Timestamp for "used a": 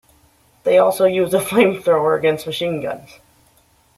1.05-1.39